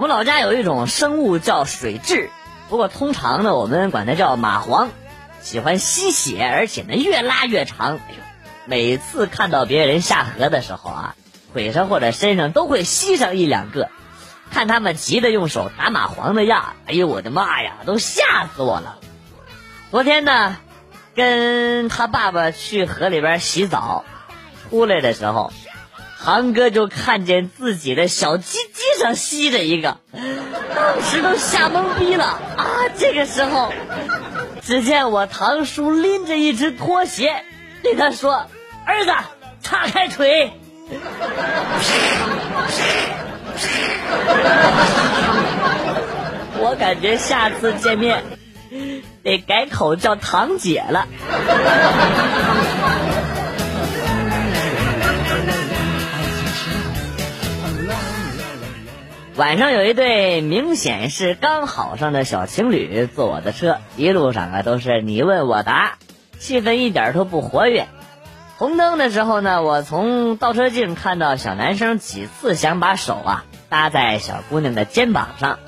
[0.00, 2.30] 我们老家有一种生物叫水蛭，
[2.70, 4.88] 不过通常呢，我们管它叫蚂蟥，
[5.42, 7.96] 喜欢吸血，而且呢越拉越长。
[7.96, 8.22] 哎呦，
[8.64, 11.16] 每次看到别人下河的时候啊，
[11.52, 13.90] 腿上或者身上都会吸上一两个。
[14.50, 18.96] 看他们急得用手打蚂蟥的样，哎呦我的妈呀，都吓死我了！
[19.90, 20.56] 昨天呢，
[21.14, 24.06] 跟他爸爸去河里边洗澡，
[24.70, 25.52] 出来的时候，
[26.22, 32.66] 航哥就看见自己的小鸡鸡上吸着一个，当时都吓懵逼了啊！
[32.98, 33.72] 这个时候，
[34.62, 37.42] 只见我堂叔拎着一只拖鞋，
[37.82, 38.44] 对他说
[38.84, 39.12] ：“儿子，
[39.62, 40.52] 叉开腿。
[46.62, 48.22] ”我感觉下次见面
[49.22, 51.08] 得改口叫堂姐了。
[59.40, 65.96] 晚上有一对明显是刚好上的小情侣坐我的车，一路上啊都是你问我答，
[66.38, 67.88] 气氛一点都不活跃。
[68.58, 73.44] 红灯的时候呢，我从倒车镜看到小男生几次想把手啊。
[73.70, 75.58] 搭在小姑娘的肩膀上，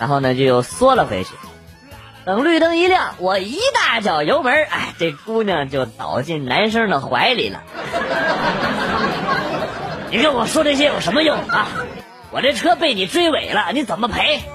[0.00, 1.30] 然后呢就又缩了回去。
[2.24, 7.62] 等绿灯一亮，我一大脚油门，哎，这姑娘就倒进男生的怀里了。
[10.10, 11.68] 你跟我说这些有什么用啊？
[12.32, 14.40] 我这车被你追尾了，你怎么赔？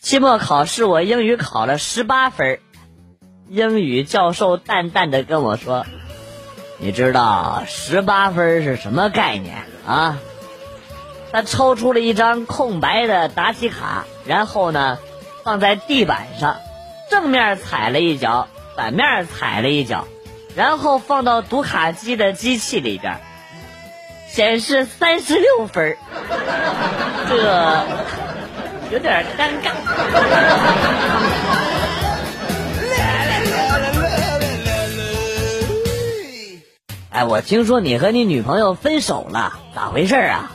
[0.00, 2.58] 期末考试我英语考了十八分。
[3.48, 5.86] 英语教授淡淡的跟我说
[6.78, 10.18] ：“你知道十八分是什么概念啊？”
[11.30, 14.98] 他抽出了一张空白的答题卡，然后呢，
[15.44, 16.56] 放在地板上，
[17.10, 20.06] 正面踩了一脚，反面踩了一脚，
[20.56, 23.20] 然后放到读卡机的机器里边，
[24.28, 25.96] 显示三十六分
[27.28, 27.84] 这
[28.90, 29.72] 有点尴尬。
[37.10, 40.50] 哎，我听说你和你女朋友分手了，咋回事啊？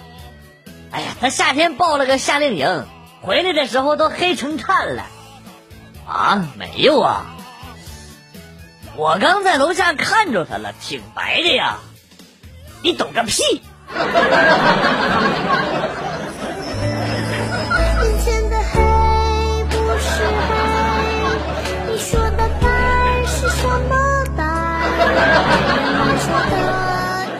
[0.89, 2.85] 哎呀，他夏天报了个夏令营，
[3.22, 5.05] 回来的时候都黑成炭了。
[6.07, 7.25] 啊，没有啊，
[8.97, 11.78] 我刚在楼下看着他了，挺白的呀。
[12.81, 13.62] 你懂个屁！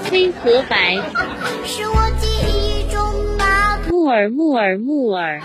[0.09, 0.95] 黑和白
[1.66, 5.41] 是我记忆中那木耳木耳木耳。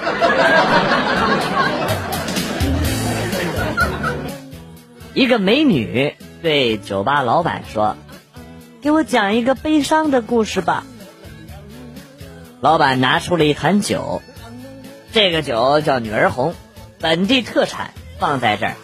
[5.14, 7.96] 一个美女对酒吧老板说
[8.82, 10.84] ：“给我讲一个悲伤的故事吧。”
[12.60, 14.22] 老板拿出了一坛酒，
[15.12, 16.54] 这个酒叫女儿红，
[17.00, 18.74] 本地特产，放在这儿，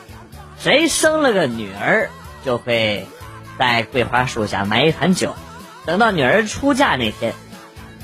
[0.58, 2.10] 谁生了个女儿
[2.44, 3.06] 就会。
[3.58, 5.34] 在桂花树下埋一坛酒，
[5.84, 7.34] 等到女儿出嫁那天，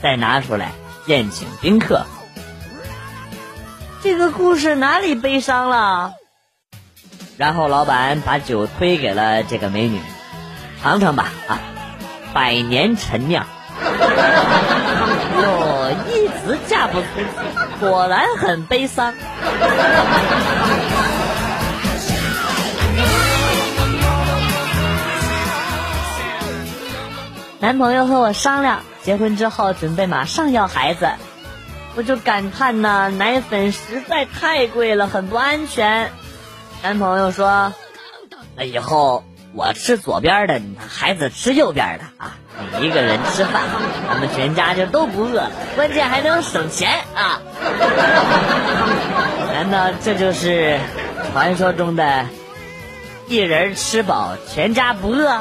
[0.02, 0.72] 再拿出来
[1.06, 2.06] 宴请宾客。
[4.02, 6.14] 这个故事哪里悲伤了？
[7.36, 10.00] 然后老板把酒推给了这个美女，
[10.80, 11.58] 尝尝吧，啊，
[12.32, 13.44] 百年陈酿。
[15.42, 17.26] 哟，一直嫁不出去，
[17.80, 19.12] 果然很悲伤。
[27.58, 31.08] 男朋友和我商量，结婚之后准备马上要孩子，
[31.96, 36.12] 我就感叹呐，奶粉实在太贵了，很不安全。
[36.84, 37.72] 男朋友说
[38.56, 42.36] ：“那以后我吃左边的，孩子吃右边的啊，
[42.78, 43.62] 你一个人吃饭，
[44.06, 47.40] 咱们全家就都不饿，关键还能省钱啊！
[49.54, 50.78] 难道这就是
[51.32, 52.26] 传说中的
[53.28, 55.40] 一人吃饱全家不饿？”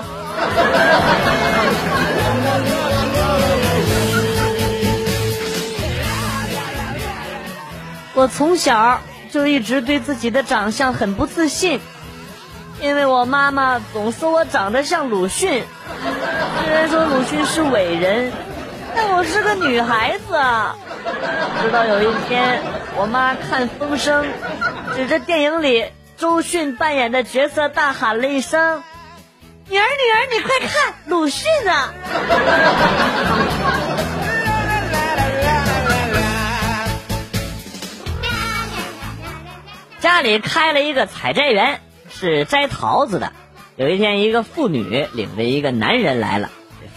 [8.16, 9.02] 我从小
[9.34, 11.82] 就一直对自己的长相很不自信，
[12.80, 15.64] 因为我妈妈总说我长得像鲁迅。
[16.64, 18.32] 虽然说鲁迅是伟人，
[18.96, 20.78] 但我是个女孩子啊。
[21.64, 22.62] 直到有一天，
[22.96, 24.24] 我妈看《风声》，
[24.96, 28.84] 指着电影里周迅扮演的角色大喊了一声
[29.68, 31.92] ：“女儿，女儿，你快看，鲁迅啊！”
[40.04, 41.80] 家里开了一个采摘园，
[42.10, 43.32] 是摘桃子的。
[43.78, 46.50] 有一天，一个妇女领着一个男人来了，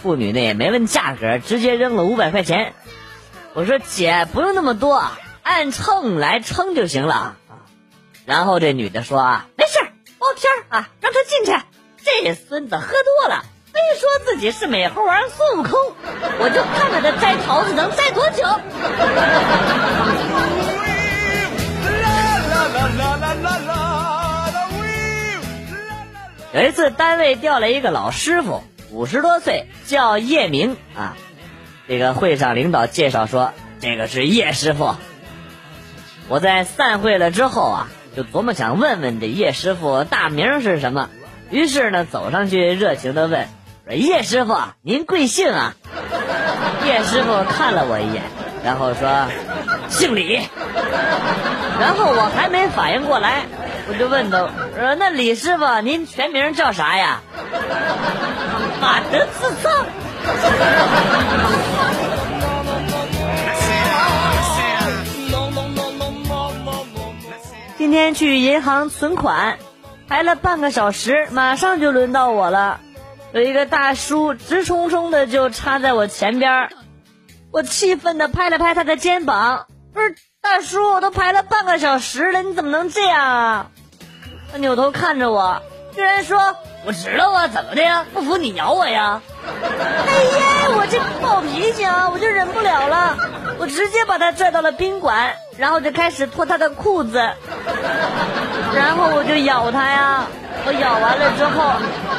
[0.02, 2.74] 妇女呢也没问价格，直接扔了五百块钱。
[3.54, 5.00] 我说姐，不用那么多，
[5.44, 7.36] 按秤来称就行了啊。
[8.24, 9.78] 然后这女的说啊，没事
[10.18, 11.52] 包天啊，让他进去。
[12.02, 15.78] 这孙子喝多了，非说自己是美猴王孙悟空，
[16.40, 18.42] 我就看看他摘桃子能摘多久。
[26.54, 31.16] 有一次，单位调来一个老师傅，五十多岁，叫叶明啊。
[31.88, 34.94] 这个会上领导介绍说，这个是叶师傅。
[36.28, 41.10] 我在散会了之后啊，就琢磨想问问这叶师傅大名是什么。
[41.50, 43.48] 于是呢，走上去热情的问
[43.90, 45.74] ：“叶师傅，您贵姓啊？”
[46.84, 48.22] 叶师傅看了我一眼，
[48.64, 49.28] 然后说
[49.90, 50.40] ：“姓李。”
[51.78, 53.44] 然后我还没反应过来。
[53.88, 57.20] 我就问他，说：“那李师傅，您全名叫啥呀？”
[58.80, 59.86] 马德自丧。
[67.78, 69.58] 今天去银行存款，
[70.08, 72.80] 排了半个小时，马上就轮到我了。
[73.32, 76.70] 有一个大叔直冲冲的就插在我前边，
[77.52, 80.16] 我气愤的拍了拍他的肩膀，不是
[80.46, 83.66] 大叔，我都排了半个小时了，你怎么能这样啊？
[84.52, 85.60] 他扭头看着我，
[85.92, 86.54] 居然说
[86.86, 88.06] ：“我知道啊，怎么的呀？
[88.14, 93.16] 不服你咬我呀！”哎呀，我这暴脾气啊，我就忍不了了，
[93.58, 97.18] 我直接把他拽到了宾馆，然后就开始脱他的裤子，
[98.72, 100.26] 然后我就咬他呀。
[100.68, 101.74] 我咬完了之后，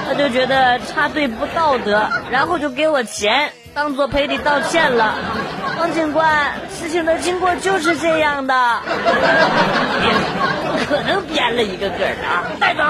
[0.07, 5.15] 他就觉得插队不道德，然后就给我钱，当做赔礼道歉了。
[5.77, 8.79] 王警官，事情的经过就是这样的。
[10.63, 12.47] 不可能编了一个个的啊！
[12.57, 12.83] 带走。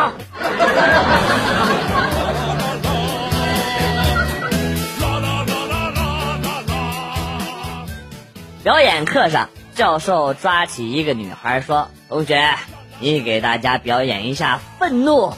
[8.64, 12.54] 表演课上，教授抓起一个女孩说：“同学，
[13.00, 15.34] 你给大家表演一下愤怒。”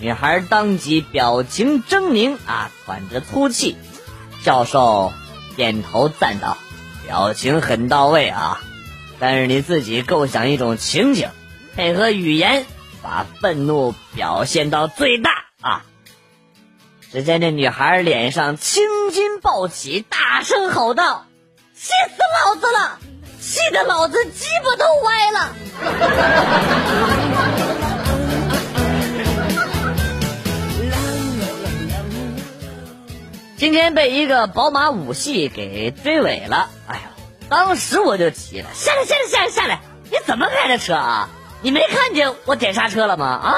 [0.00, 3.76] 女孩当即表情狰狞啊，喘着粗气。
[4.44, 5.12] 教授
[5.56, 6.56] 点头赞道
[7.04, 8.60] ：“表情很到位啊，
[9.18, 11.30] 但是你自己构想一种情景。”
[11.74, 12.64] 配合语言，
[13.02, 15.30] 把愤怒表现到最大
[15.60, 15.84] 啊！
[17.10, 21.26] 只见这女孩脸上青筋暴起，大声吼道
[21.74, 22.98] ：“气死老子了！
[23.40, 25.54] 气得老子鸡巴都歪了！”
[33.58, 37.02] 今天被一个宝马五系给追尾了，哎呀，
[37.48, 39.80] 当时我就急了，下来下来下来下来！
[40.04, 41.28] 你怎么开的车啊？
[41.60, 43.26] 你没看见我点刹车了吗？
[43.26, 43.54] 啊！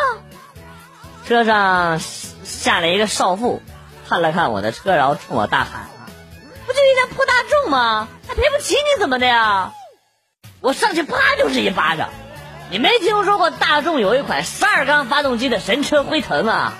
[1.28, 3.60] 车上下来一个少妇，
[4.08, 5.90] 看了看我的车，然后冲我大喊
[6.66, 8.08] ：“不就一辆破大众吗？
[8.26, 9.74] 还赔不起你怎么的呀？”
[10.62, 12.08] 我上去啪就是一巴掌。
[12.70, 16.72] 你没听说过大众有一款十二缸发动机的神车辉腾啊？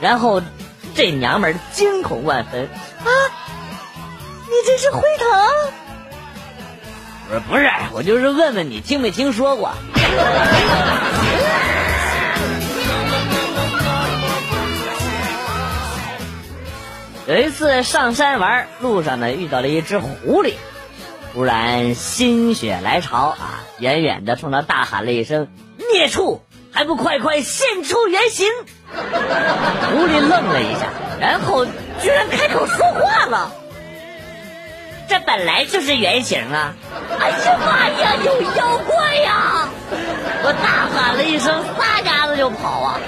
[0.00, 0.40] 然后
[0.94, 2.68] 这娘们惊恐万分啊！
[4.46, 5.28] 你这是辉腾？
[7.30, 9.72] 我说不是，我就是问问你听没听说过。
[17.26, 20.52] 有一次上山玩，路上呢遇到了一只狐狸，
[21.32, 25.48] 突然心血来潮啊，远远的冲他大喊了一声
[25.92, 26.42] ：“孽畜，
[26.74, 28.46] 还不快快现出原形！”
[28.92, 30.86] 狐狸愣了一下，
[31.20, 33.52] 然后居然开口说话了。
[35.08, 36.74] 这本来就是原形啊！
[37.20, 39.68] 哎呀妈呀，有妖怪呀！
[40.42, 42.98] 我大喊了一声，撒丫子就跑啊！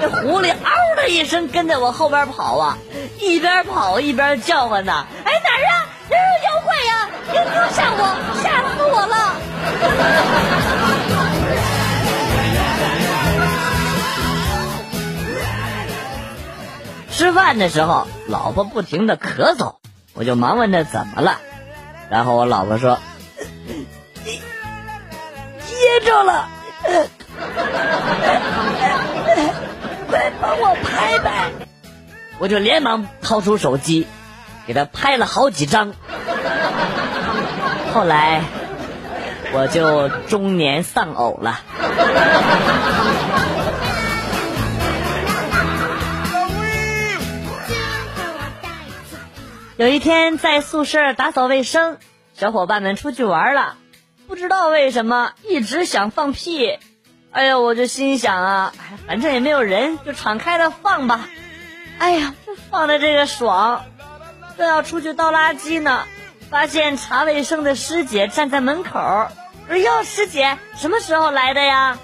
[0.00, 2.76] 这狐狸嗷的一声跟在我后边跑啊，
[3.20, 5.06] 一边跑一边叫唤呢。
[5.24, 5.86] 哎哪儿啊？
[6.10, 7.08] 哪儿有妖怪呀？
[7.30, 8.02] 别丢下我，
[8.42, 8.44] 吓
[8.76, 10.93] 死我了！
[17.16, 19.76] 吃饭的时候，老婆不停的咳嗽。
[20.14, 21.38] 我就忙问她怎么了，
[22.10, 22.98] 然后我老婆说
[25.64, 26.48] ：“噎着了，
[30.08, 31.52] 快帮我拍拍。”
[32.38, 34.08] 我就连忙掏出手机，
[34.66, 35.94] 给他拍了好几张。
[37.92, 38.42] 后来
[39.52, 41.60] 我就中年丧偶了。
[49.76, 51.98] 有一天在宿舍打扫卫生，
[52.32, 53.76] 小伙伴们出去玩了，
[54.28, 56.78] 不知道为什么一直想放屁，
[57.32, 58.72] 哎呀，我就心想啊，
[59.08, 61.28] 反正也没有人，就敞开了放吧。
[61.98, 62.34] 哎呀，
[62.70, 63.84] 放的这个爽，
[64.56, 66.04] 正要出去倒垃圾呢，
[66.50, 69.00] 发现查卫生的师姐站在门口。
[69.68, 71.98] 哎呦，师姐什么时候来的呀？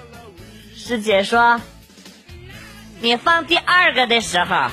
[0.75, 1.61] 师姐说，
[3.01, 4.71] 你放第二个的时候。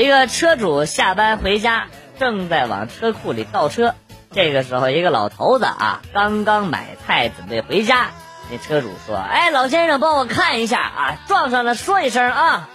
[0.00, 1.88] 一个车主下班回家，
[2.18, 3.94] 正在往车库里倒车。
[4.32, 8.06] 这个时候，一个老头子啊，刚刚买菜准备回家。
[8.50, 12.70] 那车主说：“哎，老先生，帮我看一下啊，撞上了说一声啊。”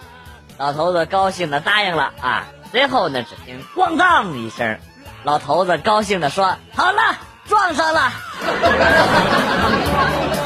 [0.56, 2.44] 老头子高兴的答应了啊。
[2.70, 4.78] 随后呢，只听“咣当”一声，
[5.24, 7.16] 老头子高兴的说：“好了，
[7.48, 8.12] 撞上了。”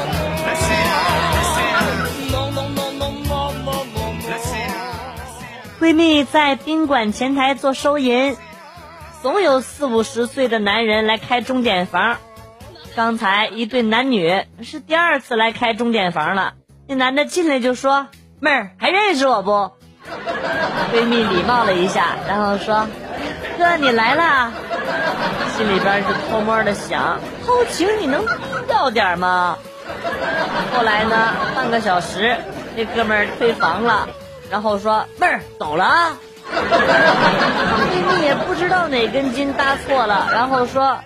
[5.81, 8.37] 闺蜜在宾馆前台做收银，
[9.23, 12.17] 总有四五十岁的男人来开钟点房。
[12.95, 16.53] 刚才一对男女是第二次来开钟点房了。
[16.87, 18.05] 那男的进来就说
[18.39, 19.71] ：“妹儿，还认识我不？”
[20.93, 22.87] 闺蜜礼貌了一下，然后说
[23.57, 24.51] ：“哥，你来啦。”
[25.57, 28.33] 心里边是偷摸的想：偷情你能低
[28.67, 29.57] 调点吗？
[30.75, 32.37] 后来呢，半个小时，
[32.75, 34.07] 那哥们儿退房了。
[34.51, 36.17] 然后说妹儿走了，啊。
[36.51, 40.99] 闺蜜也不知道哪根筋搭错了，然后说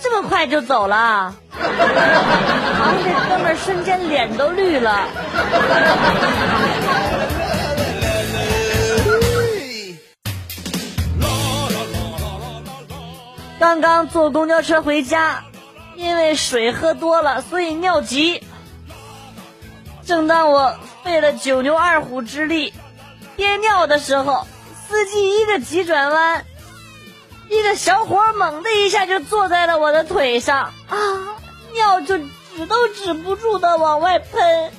[0.00, 5.00] 这么快就走了，啊，这哥们儿瞬间脸都绿了。
[13.60, 15.44] 刚刚坐公交车回家，
[15.96, 18.42] 因为水喝多了，所以尿急。
[20.08, 20.74] 正当我。
[21.04, 22.72] 费了九牛二虎之力
[23.36, 24.46] 憋尿的时候，
[24.88, 26.44] 司机一个急转弯，
[27.48, 30.96] 一个小伙猛的一下就坐在了我的腿上啊！
[31.74, 34.72] 尿就止都止不住的往外喷。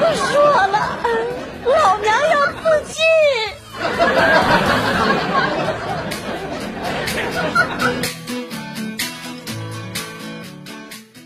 [0.00, 0.98] 我说了，
[1.64, 3.02] 老娘要自尽。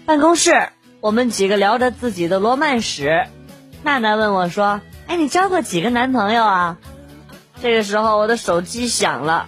[0.07, 0.69] 办公室，
[1.03, 3.27] 我们几个聊着自己的罗曼史。
[3.83, 6.77] 娜娜问我说：“哎，你交过几个男朋友啊？”
[7.61, 9.47] 这个时候我的手机响了，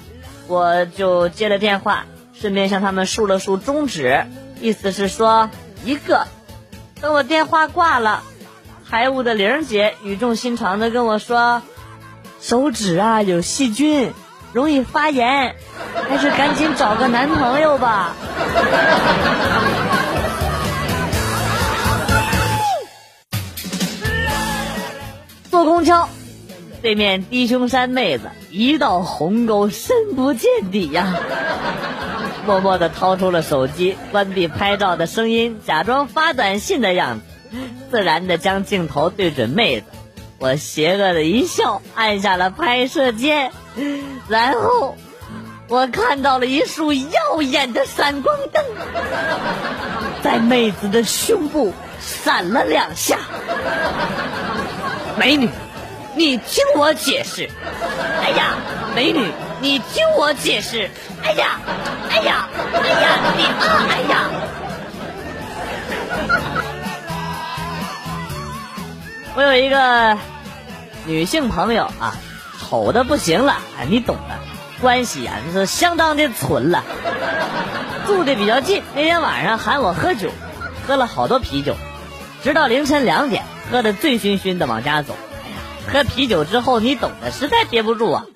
[0.49, 4.27] 我就接了电话，顺便向他们竖了竖中指，
[4.61, 5.49] 意思是说
[5.85, 6.27] 一个。
[7.01, 8.25] 等我电话挂了，
[8.91, 11.63] 财务的玲姐语重心长的跟我说
[12.43, 14.13] ：“手指啊有细菌，
[14.53, 15.55] 容易发炎，
[16.09, 18.17] 还是赶紧找个男朋友吧。”
[25.55, 26.09] 坐公交，
[26.83, 31.15] 对面低胸山妹子一道鸿沟深不见底呀！
[32.45, 37.57] 默默的掏出了手机，关闭拍照的声音，假装发短信的样子，
[37.89, 39.87] 自然的将镜头对准妹子。
[40.41, 43.53] 我邪恶的一笑，按下了拍摄键，
[44.27, 44.97] 然后
[45.69, 48.65] 我看到了一束耀眼的闪光灯，
[50.21, 53.21] 在妹子的胸部闪了两下。
[55.17, 55.49] 美女，
[56.15, 57.49] 你听我解释。
[58.23, 58.57] 哎呀，
[58.95, 59.31] 美女，
[59.61, 60.91] 你听我解释。
[61.23, 61.61] 哎呀，
[62.11, 62.49] 哎呀，
[62.83, 64.31] 哎呀，你啊，哎呀！
[69.37, 70.19] 我有一个
[71.07, 72.17] 女性朋友啊，
[72.61, 74.35] 丑的不行了，哎，你懂的。
[74.81, 76.83] 关系啊，是相当的纯了。
[78.07, 80.31] 住的比较近，那天晚上喊我喝酒，
[80.87, 81.75] 喝了好多啤酒，
[82.43, 83.45] 直到凌晨两点。
[83.71, 85.15] 喝的醉醺醺的往家走，
[85.93, 88.27] 喝啤酒之后你懂的，实在憋不住啊，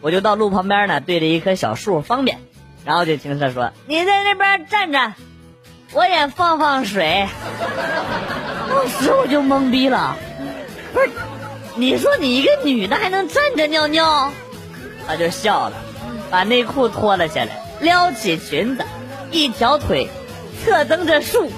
[0.00, 2.38] 我就到路旁边呢，对着一棵小树方便，
[2.84, 5.14] 然后就听他说：“你在那边站着，
[5.92, 7.26] 我也放放水。”
[8.68, 10.16] 当 时我就懵逼了，
[10.92, 11.10] 不是，
[11.76, 14.32] 你说你一个女的还能站着尿尿？
[15.06, 15.76] 他就笑了，
[16.30, 18.84] 把内裤脱了下来，撩起裙子，
[19.30, 20.08] 一条腿
[20.64, 21.50] 侧蹬着树。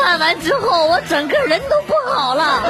[0.00, 2.62] 看完之后，我整个人都不好了。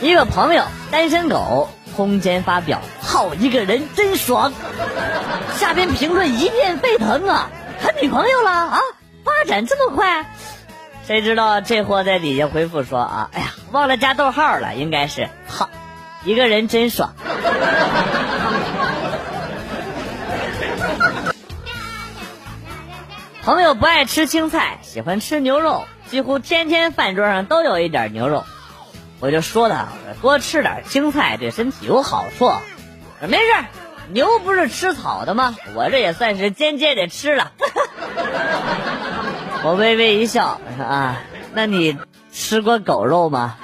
[0.00, 4.52] 一个朋友单身狗空间发表，好一个人真爽。
[5.56, 7.50] 下边评论一片沸腾啊！
[7.82, 8.80] 谈女朋友了啊？
[9.24, 10.24] 发展这么快？
[11.06, 15.68] 谁知道这货在底下回复说啊，哎呀，忘了加逗号了，应该是好，
[16.24, 17.14] 一个人真爽。
[23.48, 28.44] 朋友不爱吃青菜，喜欢吃牛肉，几乎天天饭桌上都有一点牛肉。
[29.20, 29.88] 我就说他
[30.20, 32.52] 多吃点青菜对身体有好处。
[33.22, 33.44] 没事，
[34.10, 35.56] 牛不是吃草的吗？
[35.74, 37.52] 我这也算是间接的吃了。
[39.64, 41.22] 我微微一笑说啊，
[41.54, 41.96] 那你
[42.30, 43.56] 吃过狗肉吗？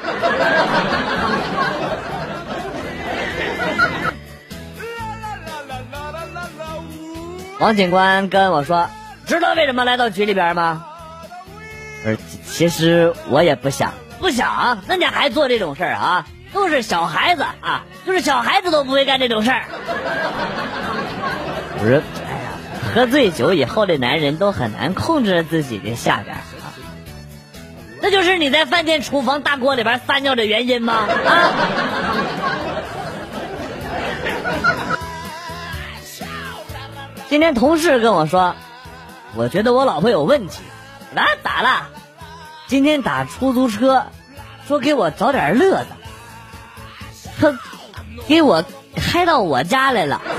[7.60, 8.88] 王警官跟我说
[9.26, 10.84] ：“知道为什么来到局里边吗？”
[12.04, 12.10] 不
[12.46, 16.26] 其实我也不想，不想，那你还做这种事儿啊？
[16.52, 19.64] 都是小孩子啊，就是小孩子都不会干这种事儿。
[21.80, 22.52] 我说：“哎呀，
[22.94, 26.42] 喝醉酒以后的男人都很难控制自己的下边啊，
[28.00, 31.08] 那就是你在饭店厨房大锅里边撒尿的原因吗？
[31.26, 31.50] 啊？”
[37.28, 38.54] 今天同事跟我说，
[39.36, 40.62] 我觉得我老婆有问题。
[41.14, 41.88] 那咋了？
[42.66, 44.06] 今天打出租车，
[44.66, 45.86] 说给我找点乐子，
[47.38, 47.58] 他
[48.26, 48.64] 给我
[48.96, 50.22] 开到我家来了。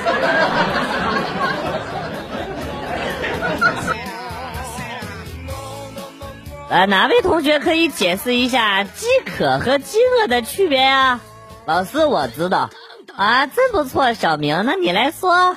[6.67, 11.21] 呃，哪位同学可以解释一下饥渴和饥饿的区别啊？
[11.65, 12.71] 老师，我知道。
[13.15, 15.55] 啊，真不错，小明，那你来说。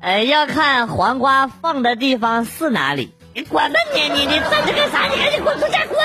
[0.00, 3.12] 呃，要看黄瓜放的地方是哪里。
[3.34, 4.00] 你管吧你！
[4.08, 5.04] 你你站着干啥？
[5.04, 5.80] 你赶紧滚出家！
[5.86, 5.98] 滚！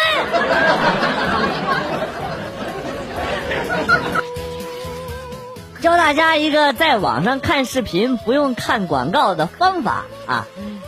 [5.81, 10.45] 教大家一个在网上看视频不用看广告的方法啊！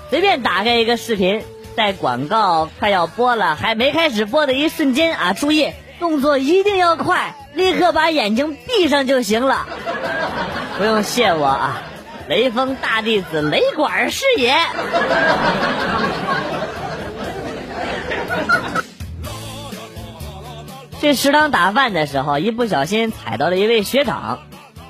[0.09, 1.43] 随便打开一个视频，
[1.77, 9.65] 在广告快要播了还没开始播的一瞬间啊，注意动作一定要快，立刻把眼睛闭上就行了。
[10.77, 11.81] 不用谢我啊！
[12.27, 14.53] 雷锋大弟子雷管是也。
[20.99, 24.39] 去食堂打饭的时候，一不小心踩到了一位学长，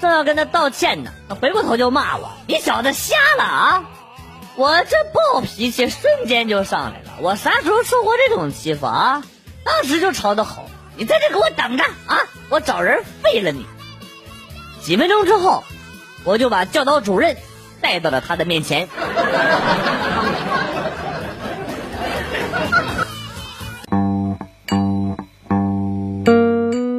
[0.02, 3.84] 正要跟他道歉呢，他回过头就骂我：“你小子瞎了啊！”
[4.56, 9.21] 我这暴脾气瞬间就上来了，我啥时候受过这种欺负啊？
[9.63, 12.17] 当时就朝他吼：“你在这给我等着啊！
[12.50, 13.67] 我找人废了你！”
[14.82, 15.63] 几分钟之后。
[16.28, 17.38] 我就把教导主任
[17.82, 18.90] 带到了他的面前。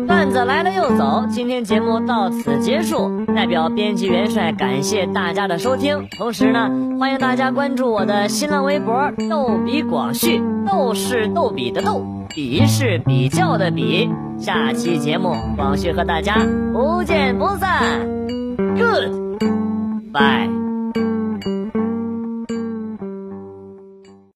[0.06, 3.26] 段子来了又走，今天节目到此结束。
[3.36, 14.08] 代表编辑元帅感谢大家的收听，同时呢，欢迎大家关注我的新浪微博“逗比广旭”，逗是逗比的逗，比是比较的比。
[14.40, 18.37] 下期节目，广旭和大家不见不散。
[18.78, 20.12] Good.
[20.12, 20.57] Bye.